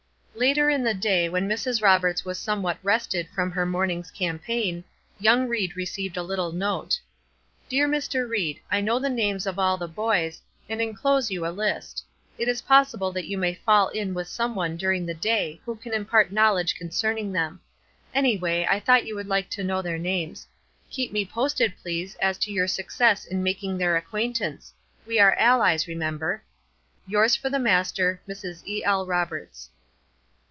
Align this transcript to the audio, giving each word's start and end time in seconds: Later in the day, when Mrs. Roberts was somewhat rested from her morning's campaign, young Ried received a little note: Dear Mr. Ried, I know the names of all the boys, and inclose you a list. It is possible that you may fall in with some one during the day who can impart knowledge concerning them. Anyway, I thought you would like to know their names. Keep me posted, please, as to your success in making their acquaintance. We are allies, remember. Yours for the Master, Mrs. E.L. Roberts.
Later 0.33 0.71
in 0.71 0.83
the 0.83 0.95
day, 0.95 1.29
when 1.29 1.47
Mrs. 1.47 1.83
Roberts 1.83 2.25
was 2.25 2.39
somewhat 2.39 2.79
rested 2.81 3.27
from 3.35 3.51
her 3.51 3.63
morning's 3.63 4.09
campaign, 4.09 4.83
young 5.19 5.47
Ried 5.47 5.75
received 5.75 6.17
a 6.17 6.23
little 6.23 6.51
note: 6.51 6.99
Dear 7.69 7.87
Mr. 7.87 8.27
Ried, 8.27 8.59
I 8.71 8.81
know 8.81 8.97
the 8.97 9.09
names 9.09 9.45
of 9.45 9.59
all 9.59 9.77
the 9.77 9.87
boys, 9.87 10.41
and 10.67 10.81
inclose 10.81 11.29
you 11.29 11.45
a 11.45 11.51
list. 11.53 12.03
It 12.39 12.47
is 12.47 12.63
possible 12.63 13.11
that 13.11 13.27
you 13.27 13.37
may 13.37 13.53
fall 13.53 13.89
in 13.89 14.15
with 14.15 14.27
some 14.27 14.55
one 14.55 14.77
during 14.77 15.05
the 15.05 15.13
day 15.13 15.61
who 15.63 15.75
can 15.75 15.93
impart 15.93 16.31
knowledge 16.31 16.73
concerning 16.73 17.31
them. 17.31 17.59
Anyway, 18.11 18.65
I 18.67 18.79
thought 18.79 19.05
you 19.05 19.13
would 19.15 19.27
like 19.27 19.49
to 19.51 19.63
know 19.63 19.83
their 19.83 19.99
names. 19.99 20.47
Keep 20.89 21.11
me 21.11 21.23
posted, 21.23 21.75
please, 21.83 22.15
as 22.19 22.39
to 22.39 22.51
your 22.51 22.67
success 22.69 23.25
in 23.25 23.43
making 23.43 23.77
their 23.77 23.95
acquaintance. 23.95 24.73
We 25.05 25.19
are 25.19 25.35
allies, 25.37 25.87
remember. 25.87 26.41
Yours 27.05 27.35
for 27.35 27.51
the 27.51 27.59
Master, 27.59 28.19
Mrs. 28.27 28.65
E.L. 28.65 29.05
Roberts. 29.05 29.69